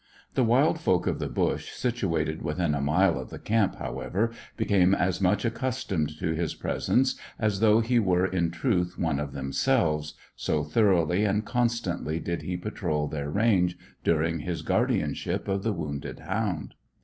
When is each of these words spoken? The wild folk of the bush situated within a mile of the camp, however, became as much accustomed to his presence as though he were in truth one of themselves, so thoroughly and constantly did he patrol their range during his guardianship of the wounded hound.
The 0.33 0.43
wild 0.43 0.79
folk 0.79 1.05
of 1.05 1.19
the 1.19 1.29
bush 1.29 1.69
situated 1.73 2.41
within 2.41 2.73
a 2.73 2.81
mile 2.81 3.19
of 3.19 3.29
the 3.29 3.37
camp, 3.37 3.75
however, 3.75 4.31
became 4.57 4.95
as 4.95 5.21
much 5.21 5.45
accustomed 5.45 6.17
to 6.17 6.31
his 6.33 6.55
presence 6.55 7.13
as 7.37 7.59
though 7.59 7.81
he 7.81 7.99
were 7.99 8.25
in 8.25 8.49
truth 8.49 8.97
one 8.97 9.19
of 9.19 9.33
themselves, 9.33 10.15
so 10.35 10.63
thoroughly 10.63 11.23
and 11.23 11.45
constantly 11.45 12.19
did 12.19 12.41
he 12.41 12.57
patrol 12.57 13.07
their 13.07 13.29
range 13.29 13.77
during 14.03 14.39
his 14.39 14.63
guardianship 14.63 15.47
of 15.47 15.61
the 15.61 15.71
wounded 15.71 16.17
hound. 16.21 16.73